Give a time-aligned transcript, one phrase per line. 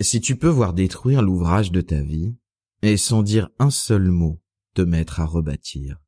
[0.00, 2.36] Si tu peux voir détruire l'ouvrage de ta vie,
[2.82, 4.40] et sans dire un seul mot,
[4.74, 5.98] te mettre à rebâtir.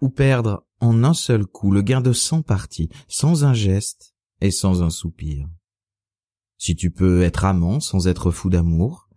[0.00, 4.50] Ou perdre en un seul coup le gain de cent parties, sans un geste et
[4.50, 5.48] sans un soupir.
[6.58, 9.08] Si tu peux être amant sans être fou d'amour,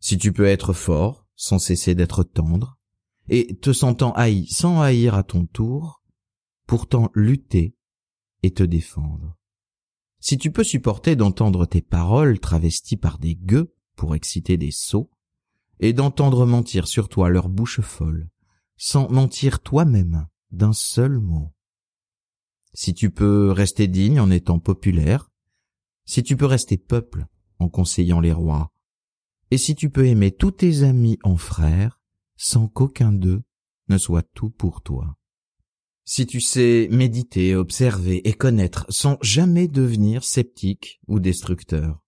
[0.00, 2.78] si tu peux être fort sans cesser d'être tendre,
[3.28, 6.02] et te sentant haï sans haïr à ton tour,
[6.66, 7.76] pourtant lutter
[8.42, 9.36] et te défendre.
[10.20, 15.10] Si tu peux supporter d'entendre tes paroles travesties par des gueux pour exciter des sots,
[15.80, 18.28] et d'entendre mentir sur toi leur bouche folle,
[18.76, 21.52] sans mentir toi-même d'un seul mot.
[22.74, 25.30] Si tu peux rester digne en étant populaire,
[26.04, 27.26] si tu peux rester peuple
[27.58, 28.72] en conseillant les rois,
[29.50, 32.00] et si tu peux aimer tous tes amis en frères,
[32.36, 33.42] sans qu'aucun d'eux
[33.88, 35.16] ne soit tout pour toi.
[36.10, 42.02] Si tu sais méditer, observer et connaître sans jamais devenir sceptique ou destructeur,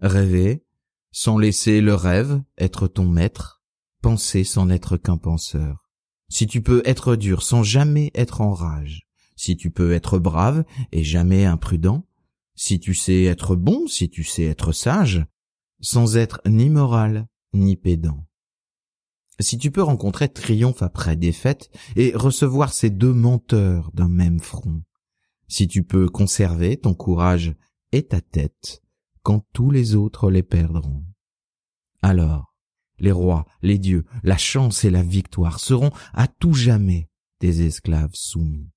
[0.00, 0.62] rêver
[1.10, 3.60] sans laisser le rêve être ton maître,
[4.00, 5.88] penser sans n'être qu'un penseur.
[6.28, 10.64] Si tu peux être dur sans jamais être en rage, si tu peux être brave
[10.92, 12.06] et jamais imprudent,
[12.54, 15.26] si tu sais être bon, si tu sais être sage,
[15.80, 18.24] sans être ni moral ni pédant.
[19.40, 24.82] Si tu peux rencontrer triomphe après défaite et recevoir ces deux menteurs d'un même front,
[25.48, 27.54] si tu peux conserver ton courage
[27.92, 28.82] et ta tête
[29.22, 31.04] quand tous les autres les perdront.
[32.02, 32.54] Alors,
[32.98, 37.08] les rois, les dieux, la chance et la victoire seront à tout jamais
[37.40, 38.70] des esclaves soumis.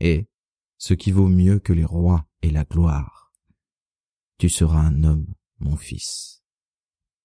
[0.00, 0.28] Et,
[0.78, 3.32] ce qui vaut mieux que les rois et la gloire,
[4.38, 6.41] tu seras un homme, mon fils.